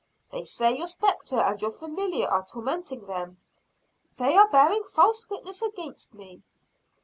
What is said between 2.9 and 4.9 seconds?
them." "They are bearing